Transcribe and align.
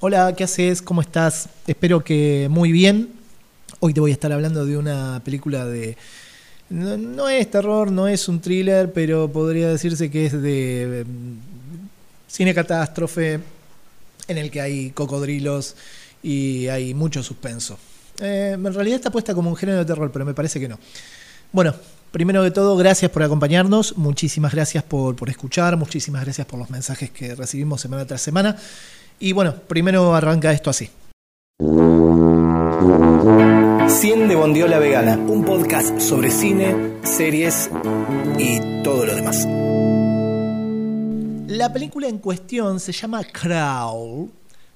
Hola, 0.00 0.34
¿qué 0.34 0.44
haces? 0.44 0.82
¿Cómo 0.82 1.00
estás? 1.00 1.48
Espero 1.66 2.02
que 2.02 2.48
muy 2.50 2.72
bien. 2.72 3.10
Hoy 3.80 3.94
te 3.94 4.00
voy 4.00 4.10
a 4.10 4.14
estar 4.14 4.32
hablando 4.32 4.64
de 4.64 4.76
una 4.76 5.20
película 5.24 5.64
de... 5.64 5.96
No, 6.68 7.28
es 7.28 7.50
terror, 7.50 7.90
no 7.90 8.06
es 8.08 8.28
un 8.28 8.40
thriller, 8.40 8.92
pero 8.92 9.30
podría 9.30 9.68
decirse 9.68 10.10
que 10.10 10.26
es 10.26 10.40
de 10.40 11.04
mm, 11.06 11.36
cine 12.28 12.54
catástrofe, 12.54 13.40
en 14.28 14.38
el 14.38 14.50
que 14.50 14.60
hay 14.60 14.90
cocodrilos 14.90 15.76
y 16.22 16.68
hay 16.68 16.94
mucho 16.94 17.22
suspenso. 17.22 17.78
Eh, 18.20 18.52
en 18.54 18.74
realidad 18.74 18.96
está 18.96 19.10
puesta 19.10 19.34
como 19.34 19.50
un 19.50 19.56
género 19.56 19.78
de 19.78 19.84
terror, 19.84 20.10
pero 20.12 20.24
me 20.24 20.34
parece 20.34 20.60
que 20.60 20.68
no. 20.68 20.78
Bueno, 21.52 21.74
primero 22.10 22.42
de 22.42 22.50
todo, 22.50 22.76
gracias 22.76 23.10
por 23.10 23.22
acompañarnos, 23.22 23.96
muchísimas 23.96 24.52
gracias 24.52 24.84
por, 24.84 25.16
por 25.16 25.30
escuchar, 25.30 25.76
muchísimas 25.76 26.24
gracias 26.24 26.46
por 26.46 26.58
los 26.58 26.70
mensajes 26.70 27.10
que 27.10 27.34
recibimos 27.34 27.80
semana 27.80 28.06
tras 28.06 28.20
semana. 28.20 28.56
Y 29.18 29.32
bueno, 29.32 29.54
primero 29.54 30.14
arranca 30.14 30.52
esto 30.52 30.70
así. 30.70 30.90
100 33.90 34.28
de 34.28 34.34
Bondiola 34.34 34.78
Vegana, 34.78 35.16
un 35.16 35.44
podcast 35.44 36.00
sobre 36.00 36.30
cine, 36.30 36.96
series 37.02 37.68
y 38.38 38.82
todo 38.82 39.04
lo 39.04 39.14
demás. 39.14 39.46
La 41.48 41.72
película 41.72 42.08
en 42.08 42.18
cuestión 42.18 42.80
se 42.80 42.92
llama 42.92 43.22
Crawl. 43.24 44.30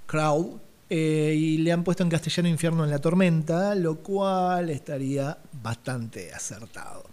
Crawl. 0.07 0.61
Eh, 0.91 1.35
y 1.37 1.59
le 1.59 1.73
han 1.73 1.83
puesto 1.83 2.03
en 2.03 2.11
castellano 2.11 2.49
Infierno 2.49 2.85
en 2.85 2.91
la 2.91 2.99
Tormenta, 2.99 3.75
lo 3.75 3.97
cual 3.97 4.71
estaría 4.71 5.37
bastante 5.63 6.33
acertado. 6.33 7.05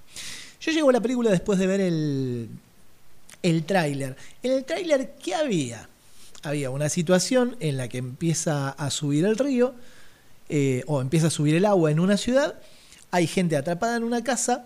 Yo 0.60 0.72
llego 0.72 0.90
a 0.90 0.94
la 0.94 1.02
película 1.02 1.32
después 1.32 1.58
de 1.58 1.68
ver 1.68 1.82
el, 1.82 2.50
el 3.42 3.64
tráiler. 3.64 4.16
En 4.44 4.52
el 4.52 4.66
tráiler, 4.66 5.14
¿qué 5.24 5.36
había? 5.36 5.88
Había 6.44 6.70
una 6.70 6.90
situación 6.90 7.56
en 7.60 7.78
la 7.78 7.88
que 7.88 7.98
empieza 7.98 8.70
a 8.70 8.90
subir 8.90 9.26
el 9.26 9.38
río, 9.38 9.74
eh, 10.54 10.84
o 10.86 11.00
empieza 11.00 11.28
a 11.28 11.30
subir 11.30 11.56
el 11.56 11.64
agua 11.64 11.92
en 11.92 12.00
una 12.02 12.18
ciudad, 12.18 12.60
hay 13.10 13.26
gente 13.26 13.56
atrapada 13.56 13.96
en 13.96 14.04
una 14.04 14.22
casa 14.22 14.66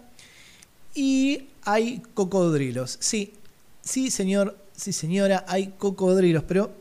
y 0.96 1.44
hay 1.64 2.02
cocodrilos. 2.16 2.98
Sí, 3.00 3.34
sí, 3.84 4.10
señor, 4.10 4.58
sí, 4.76 4.94
señora, 4.94 5.46
hay 5.48 5.76
cocodrilos, 5.78 6.44
pero 6.48 6.72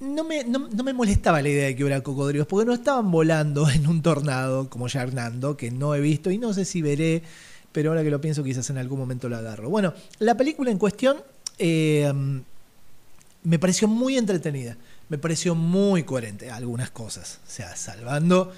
no 0.00 0.24
me, 0.24 0.44
no, 0.44 0.68
me, 0.68 0.92
molestaba 0.94 1.42
la 1.42 1.50
idea 1.50 1.66
de 1.66 1.76
que 1.76 1.84
hubiera 1.84 2.02
cocodrilos, 2.02 2.46
porque 2.46 2.66
no 2.66 2.72
estaban 2.72 3.10
volando 3.10 3.68
en 3.70 3.86
un 3.86 4.02
tornado 4.02 4.68
como 4.68 4.88
ya 4.88 5.02
Hernando, 5.02 5.56
que 5.56 5.70
no 5.70 5.94
he 5.94 6.00
visto 6.00 6.30
y 6.30 6.38
no 6.38 6.52
sé 6.52 6.64
si 6.64 6.82
veré, 6.82 7.22
pero 7.72 7.90
ahora 7.90 8.02
que 8.02 8.10
lo 8.10 8.20
pienso 8.20 8.42
quizás 8.42 8.68
en 8.70 8.78
algún 8.78 8.98
momento 8.98 9.28
lo 9.28 9.36
agarro. 9.36 9.68
Bueno, 9.68 9.94
la 10.18 10.36
película 10.36 10.70
en 10.70 10.78
cuestión 10.78 11.18
eh, 11.58 12.10
me 13.44 13.58
pareció 13.58 13.88
muy 13.88 14.16
entretenida, 14.16 14.76
me 15.08 15.18
pareció 15.18 15.54
muy 15.54 16.02
coherente 16.02 16.50
algunas 16.50 16.90
cosas, 16.90 17.40
o 17.46 17.50
sea, 17.50 17.76
salvando 17.76 18.52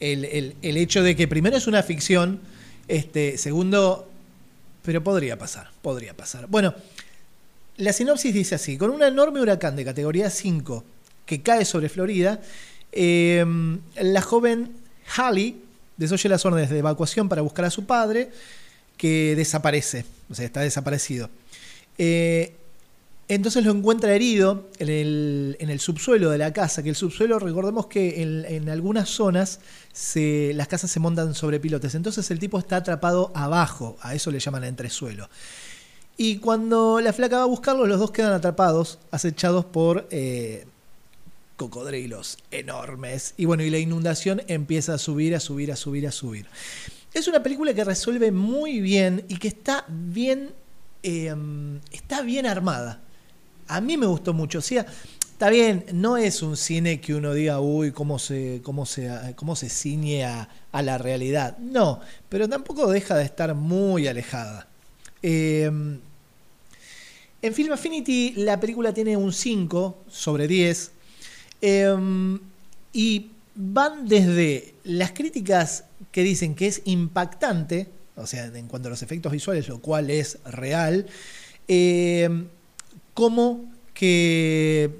el, 0.00 0.56
el 0.60 0.76
hecho 0.76 1.02
de 1.02 1.14
que 1.16 1.28
primero 1.28 1.56
es 1.56 1.66
una 1.66 1.82
ficción, 1.82 2.40
este, 2.88 3.38
segundo, 3.38 4.10
pero 4.82 5.02
podría 5.02 5.38
pasar, 5.38 5.70
podría 5.80 6.16
pasar. 6.16 6.46
Bueno, 6.48 6.74
la 7.78 7.92
sinopsis 7.92 8.32
dice 8.32 8.54
así, 8.54 8.78
con 8.78 8.90
un 8.90 9.02
enorme 9.02 9.40
huracán 9.40 9.76
de 9.76 9.84
categoría 9.84 10.30
5 10.30 10.84
que 11.24 11.42
cae 11.42 11.64
sobre 11.64 11.88
Florida, 11.88 12.40
em, 12.92 13.80
la 14.00 14.22
joven 14.22 14.72
Hallie 15.16 15.56
desoye 15.96 16.28
las 16.28 16.44
órdenes 16.44 16.70
de 16.70 16.78
evacuación 16.78 17.28
para 17.28 17.42
buscar 17.42 17.64
a 17.64 17.70
su 17.70 17.84
padre, 17.84 18.30
que 18.96 19.34
desaparece, 19.36 20.04
o 20.30 20.34
sea, 20.34 20.46
está 20.46 20.60
desaparecido. 20.60 21.28
Eh, 21.98 22.54
entonces 23.28 23.64
lo 23.64 23.72
encuentra 23.72 24.14
herido 24.14 24.70
en 24.78 24.88
el, 24.88 25.80
subsuelo 25.80 26.30
de 26.30 26.38
la 26.38 26.52
casa, 26.52 26.82
que 26.82 26.90
el 26.90 26.96
subsuelo, 26.96 27.40
recordemos 27.40 27.88
que 27.88 28.22
en, 28.22 28.68
algunas 28.68 29.08
zonas 29.08 29.58
las 30.14 30.68
casas 30.68 30.90
se 30.92 31.00
montan 31.00 31.34
sobre 31.34 31.58
pilotes, 31.58 31.96
entonces 31.96 32.30
el 32.30 32.38
tipo 32.38 32.58
está 32.58 32.76
atrapado 32.76 33.32
abajo, 33.34 33.98
a 34.00 34.14
eso 34.14 34.30
le 34.30 34.38
llaman 34.38 34.62
entresuelo. 34.62 35.28
Y 36.18 36.38
cuando 36.38 37.00
la 37.00 37.12
flaca 37.12 37.36
va 37.36 37.42
a 37.42 37.46
buscarlo, 37.46 37.86
los 37.86 37.98
dos 37.98 38.10
quedan 38.10 38.32
atrapados, 38.32 38.98
acechados 39.10 39.66
por 39.66 40.08
eh, 40.10 40.66
cocodrilos 41.56 42.38
enormes. 42.50 43.34
Y 43.36 43.44
bueno, 43.44 43.62
y 43.62 43.70
la 43.70 43.78
inundación 43.78 44.42
empieza 44.46 44.94
a 44.94 44.98
subir, 44.98 45.34
a 45.34 45.40
subir, 45.40 45.72
a 45.72 45.76
subir, 45.76 46.06
a 46.06 46.12
subir. 46.12 46.46
Es 47.12 47.28
una 47.28 47.42
película 47.42 47.74
que 47.74 47.84
resuelve 47.84 48.32
muy 48.32 48.80
bien 48.80 49.24
y 49.28 49.36
que 49.36 49.48
está 49.48 49.84
bien, 49.88 50.52
em, 51.02 51.80
está 51.92 52.22
bien 52.22 52.46
armada. 52.46 53.00
A 53.68 53.82
mí 53.82 53.98
me 53.98 54.06
gustó 54.06 54.32
mucho. 54.32 54.60
O 54.60 54.62
sea, 54.62 54.86
está 55.20 55.50
bien, 55.50 55.84
no 55.92 56.16
es 56.16 56.42
un 56.42 56.56
cine 56.56 56.98
que 56.98 57.14
uno 57.14 57.34
diga, 57.34 57.60
uy, 57.60 57.92
cómo 57.92 58.18
se, 58.18 58.62
cómo 58.62 58.86
se, 58.86 59.34
cómo 59.36 59.54
se 59.54 59.68
ciñe 59.68 60.24
a 60.24 60.48
la 60.82 60.96
realidad. 60.96 61.58
No, 61.58 62.00
pero 62.30 62.48
tampoco 62.48 62.90
deja 62.90 63.16
de 63.16 63.24
estar 63.24 63.54
muy 63.54 64.06
alejada. 64.08 64.68
Em, 65.22 65.98
en 67.42 67.54
Film 67.54 67.72
Affinity 67.72 68.34
la 68.36 68.58
película 68.58 68.92
tiene 68.92 69.16
un 69.16 69.32
5 69.32 70.04
sobre 70.08 70.48
10 70.48 70.92
em, 71.60 72.38
y 72.92 73.26
van 73.54 74.06
desde 74.06 74.74
las 74.84 75.12
críticas 75.12 75.84
que 76.12 76.22
dicen 76.22 76.54
que 76.54 76.66
es 76.66 76.82
impactante, 76.84 77.88
o 78.16 78.26
sea, 78.26 78.46
en 78.46 78.68
cuanto 78.68 78.88
a 78.88 78.90
los 78.90 79.02
efectos 79.02 79.32
visuales, 79.32 79.68
lo 79.68 79.80
cual 79.80 80.10
es 80.10 80.38
real, 80.44 81.06
em, 81.68 82.48
como 83.14 83.72
que, 83.94 84.90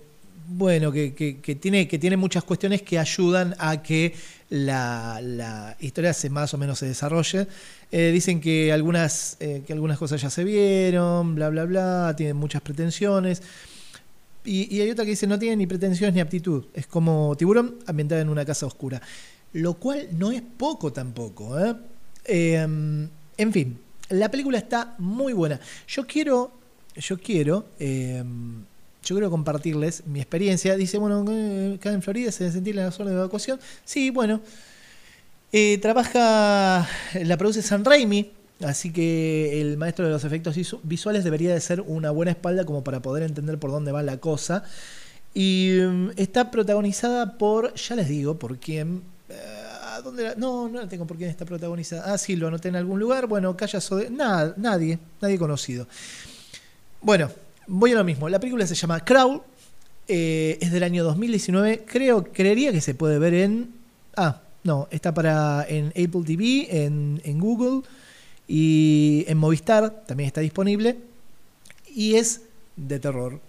bueno, 0.48 0.92
que, 0.92 1.10
tiene, 1.60 1.88
que 1.88 1.98
tiene 1.98 2.16
muchas 2.16 2.44
cuestiones 2.44 2.82
que 2.82 2.98
ayudan 2.98 3.54
a 3.58 3.82
que 3.82 4.14
la, 4.50 5.76
historia 5.80 6.12
se 6.12 6.30
más 6.30 6.54
o 6.54 6.58
menos 6.58 6.78
se 6.78 6.86
desarrolle. 6.86 7.46
Eh, 7.90 8.10
dicen 8.12 8.40
que 8.40 8.72
algunas, 8.72 9.36
eh, 9.40 9.62
que 9.66 9.72
algunas 9.72 9.98
cosas 9.98 10.20
ya 10.20 10.30
se 10.30 10.44
vieron, 10.44 11.34
bla, 11.34 11.48
bla, 11.50 11.64
bla, 11.64 12.14
tienen 12.16 12.36
muchas 12.36 12.62
pretensiones. 12.62 13.42
Y, 14.44 14.80
hay 14.80 14.90
otra 14.90 15.04
que 15.04 15.10
dice 15.10 15.26
no 15.26 15.38
tiene 15.38 15.56
ni 15.56 15.66
pretensiones 15.66 16.14
ni 16.14 16.20
aptitud. 16.20 16.66
Es 16.72 16.86
como 16.86 17.34
tiburón 17.36 17.76
ambientada 17.86 18.20
en 18.20 18.28
una 18.28 18.44
casa 18.44 18.66
oscura. 18.66 19.02
Lo 19.52 19.74
cual 19.74 20.08
no 20.12 20.30
es 20.30 20.42
poco 20.42 20.92
tampoco. 20.92 21.58
¿eh? 21.58 21.74
Em, 22.24 23.08
en 23.36 23.52
fin, 23.52 23.78
la 24.10 24.30
película 24.30 24.58
está 24.58 24.94
muy 24.98 25.32
buena. 25.32 25.58
Yo 25.88 26.06
quiero, 26.06 26.52
yo 26.94 27.18
quiero 27.18 27.66
em, 27.78 28.64
yo 29.06 29.14
quiero 29.14 29.30
compartirles 29.30 30.04
mi 30.06 30.20
experiencia. 30.20 30.76
Dice, 30.76 30.98
bueno, 30.98 31.20
acá 31.76 31.92
en 31.92 32.02
Florida 32.02 32.32
se 32.32 32.50
sentir 32.50 32.74
la 32.74 32.90
zona 32.90 33.10
de 33.10 33.16
evacuación. 33.16 33.60
Sí, 33.84 34.10
bueno. 34.10 34.40
Eh, 35.52 35.78
trabaja, 35.78 36.88
la 37.14 37.36
produce 37.38 37.62
San 37.62 37.84
Raimi, 37.84 38.32
así 38.64 38.92
que 38.92 39.60
el 39.60 39.78
maestro 39.78 40.04
de 40.04 40.10
los 40.10 40.24
efectos 40.24 40.56
visuales 40.82 41.22
debería 41.22 41.54
de 41.54 41.60
ser 41.60 41.82
una 41.82 42.10
buena 42.10 42.32
espalda 42.32 42.64
como 42.66 42.82
para 42.82 43.00
poder 43.00 43.22
entender 43.22 43.56
por 43.58 43.70
dónde 43.70 43.92
va 43.92 44.02
la 44.02 44.18
cosa. 44.18 44.64
Y 45.34 45.78
mm, 45.80 46.10
está 46.16 46.50
protagonizada 46.50 47.38
por, 47.38 47.74
ya 47.74 47.94
les 47.94 48.08
digo, 48.08 48.38
por 48.38 48.58
quién... 48.58 49.02
Eh, 49.28 49.62
¿Dónde 50.02 50.34
No, 50.36 50.68
no 50.68 50.80
la 50.80 50.88
tengo 50.88 51.06
por 51.06 51.16
quién 51.16 51.30
está 51.30 51.44
protagonizada. 51.44 52.12
Ah, 52.12 52.18
sí, 52.18 52.36
lo 52.36 52.48
anoté 52.48 52.68
en 52.68 52.76
algún 52.76 52.98
lugar. 52.98 53.26
Bueno, 53.28 53.56
Calla 53.56 53.78
de 53.78 54.10
Nada, 54.10 54.52
nadie, 54.58 54.98
nadie 55.22 55.38
conocido. 55.38 55.86
Bueno, 57.00 57.30
voy 57.66 57.92
a 57.92 57.96
lo 57.96 58.04
mismo. 58.04 58.28
La 58.28 58.40
película 58.40 58.66
se 58.66 58.74
llama 58.74 59.04
Crawl. 59.04 59.42
Eh, 60.08 60.58
es 60.60 60.72
del 60.72 60.82
año 60.82 61.04
2019. 61.04 61.84
Creo, 61.86 62.24
creería 62.24 62.72
que 62.72 62.80
se 62.80 62.94
puede 62.94 63.18
ver 63.18 63.34
en. 63.34 63.74
Ah, 64.16 64.40
no, 64.64 64.88
está 64.90 65.12
para 65.14 65.66
en 65.68 65.88
Apple 65.88 66.22
TV, 66.24 66.84
en, 66.84 67.20
en 67.24 67.38
Google 67.38 67.82
y 68.48 69.24
en 69.28 69.38
Movistar 69.38 70.04
también 70.06 70.28
está 70.28 70.40
disponible. 70.40 70.96
Y 71.94 72.14
es 72.14 72.42
de 72.76 72.98
terror, 72.98 73.40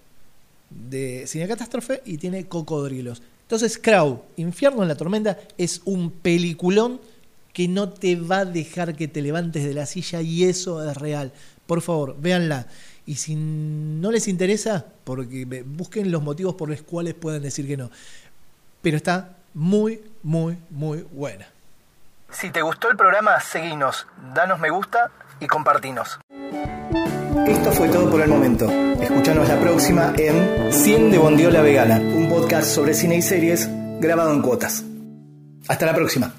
de 0.69 1.25
cine 1.27 1.47
catástrofe 1.47 2.01
y 2.05 2.17
tiene 2.17 2.47
cocodrilos. 2.47 3.21
Entonces, 3.43 3.77
Crawl, 3.77 4.21
Infierno 4.37 4.81
en 4.81 4.89
la 4.89 4.95
Tormenta, 4.95 5.39
es 5.57 5.81
un 5.85 6.11
peliculón 6.11 6.99
que 7.57 7.67
no 7.67 7.89
te 7.89 8.15
va 8.15 8.41
a 8.41 8.45
dejar 8.45 8.95
que 8.95 9.07
te 9.07 9.19
levantes 9.19 9.63
de 9.63 9.73
la 9.73 9.87
silla 9.87 10.21
y 10.21 10.43
eso 10.43 10.87
es 10.87 10.95
real. 10.95 11.31
Por 11.65 11.81
favor, 11.81 12.15
véanla. 12.19 12.67
Y 13.07 13.15
si 13.15 13.33
no 13.33 14.11
les 14.11 14.27
interesa, 14.27 14.85
porque 15.03 15.63
busquen 15.65 16.11
los 16.11 16.21
motivos 16.21 16.53
por 16.53 16.69
los 16.69 16.83
cuales 16.83 17.15
pueden 17.15 17.41
decir 17.41 17.65
que 17.65 17.75
no. 17.75 17.89
Pero 18.83 18.97
está 18.97 19.37
muy, 19.55 20.03
muy, 20.21 20.55
muy 20.69 21.03
buena. 21.11 21.47
Si 22.29 22.51
te 22.51 22.61
gustó 22.61 22.91
el 22.91 22.95
programa, 22.95 23.39
seguinos, 23.39 24.05
danos 24.35 24.59
me 24.59 24.69
gusta 24.69 25.09
y 25.39 25.47
compartinos. 25.47 26.19
Esto 27.47 27.71
fue 27.71 27.89
todo 27.89 28.07
por 28.11 28.21
el 28.21 28.29
momento. 28.29 28.69
Escuchanos 29.01 29.47
la 29.47 29.59
próxima 29.59 30.13
en 30.15 30.71
100 30.71 31.09
de 31.09 31.17
Bondiola 31.17 31.63
Vegana, 31.63 31.97
un 31.97 32.29
podcast 32.29 32.67
sobre 32.67 32.93
cine 32.93 33.15
y 33.15 33.23
series 33.23 33.67
grabado 33.99 34.31
en 34.31 34.43
cuotas. 34.43 34.83
Hasta 35.67 35.87
la 35.87 35.95
próxima. 35.95 36.31